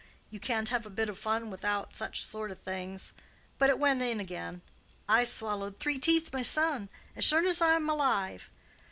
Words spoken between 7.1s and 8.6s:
as sure as I'm alive.